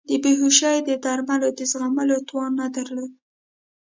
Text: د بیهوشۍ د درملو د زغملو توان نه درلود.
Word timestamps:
د 0.09 0.11
بیهوشۍ 0.23 0.77
د 0.83 0.89
درملو 1.03 1.49
د 1.57 1.59
زغملو 1.71 2.17
توان 2.29 2.51
نه 2.61 2.67
درلود. 2.75 3.11